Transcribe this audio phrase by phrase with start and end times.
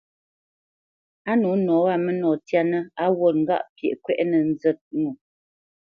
[1.29, 5.11] Á nǒ nɔ wâ mə́nɔ tyanə̄ á wǔt ŋgâʼ pyeʼ kwɛ́ʼnə nzə̂t ŋo.